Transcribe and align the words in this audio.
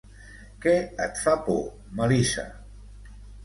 Què 0.65 0.73
et 1.05 1.21
fa 1.25 1.35
por, 1.51 1.61
Melissa? 2.03 2.51